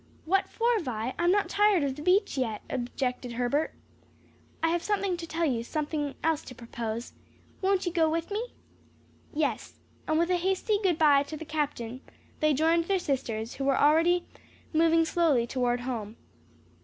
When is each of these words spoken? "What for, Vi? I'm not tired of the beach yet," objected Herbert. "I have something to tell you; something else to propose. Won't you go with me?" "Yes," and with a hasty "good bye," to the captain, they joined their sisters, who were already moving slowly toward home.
"What 0.25 0.49
for, 0.49 0.79
Vi? 0.79 1.13
I'm 1.19 1.29
not 1.31 1.47
tired 1.47 1.83
of 1.83 1.95
the 1.95 2.01
beach 2.01 2.35
yet," 2.35 2.63
objected 2.71 3.33
Herbert. 3.33 3.75
"I 4.63 4.69
have 4.69 4.81
something 4.81 5.15
to 5.17 5.27
tell 5.27 5.45
you; 5.45 5.63
something 5.63 6.15
else 6.23 6.41
to 6.45 6.55
propose. 6.55 7.13
Won't 7.61 7.85
you 7.85 7.91
go 7.93 8.09
with 8.09 8.31
me?" 8.31 8.47
"Yes," 9.31 9.73
and 10.07 10.17
with 10.17 10.31
a 10.31 10.37
hasty 10.37 10.79
"good 10.81 10.97
bye," 10.97 11.21
to 11.21 11.37
the 11.37 11.45
captain, 11.45 12.01
they 12.39 12.51
joined 12.51 12.85
their 12.85 12.97
sisters, 12.97 13.53
who 13.53 13.63
were 13.65 13.77
already 13.77 14.25
moving 14.73 15.05
slowly 15.05 15.45
toward 15.45 15.81
home. 15.81 16.17